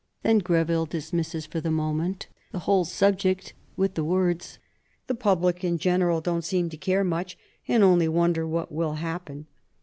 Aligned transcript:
Then 0.23 0.39
Greville 0.39 0.87
dismisses, 0.87 1.45
for 1.45 1.61
the 1.61 1.69
moment, 1.69 2.25
the 2.51 2.57
whole 2.65 2.85
subject 2.85 3.53
with 3.77 3.93
the 3.93 4.03
words: 4.03 4.57
"The 5.05 5.13
public 5.13 5.63
in 5.63 5.77
general 5.77 6.21
don't 6.21 6.41
seem 6.43 6.69
to 6.69 6.77
care 6.77 7.03
much, 7.03 7.37
and 7.67 7.83
only 7.83 8.07
wonder 8.07 8.47
what 8.47 8.71
will 8.71 8.93
happen." 8.95 9.45